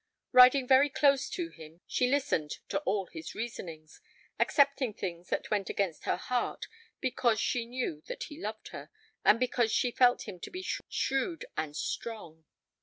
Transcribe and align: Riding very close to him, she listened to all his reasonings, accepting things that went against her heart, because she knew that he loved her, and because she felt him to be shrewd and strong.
Riding 0.31 0.67
very 0.67 0.89
close 0.89 1.29
to 1.29 1.49
him, 1.49 1.81
she 1.85 2.09
listened 2.09 2.49
to 2.69 2.79
all 2.87 3.05
his 3.05 3.35
reasonings, 3.35 4.01
accepting 4.39 4.95
things 4.95 5.29
that 5.29 5.51
went 5.51 5.69
against 5.69 6.05
her 6.05 6.15
heart, 6.17 6.65
because 6.99 7.39
she 7.39 7.67
knew 7.67 8.01
that 8.07 8.23
he 8.23 8.41
loved 8.41 8.69
her, 8.69 8.89
and 9.23 9.39
because 9.39 9.71
she 9.71 9.91
felt 9.91 10.23
him 10.23 10.39
to 10.39 10.49
be 10.49 10.65
shrewd 10.89 11.45
and 11.55 11.75
strong. 11.77 12.45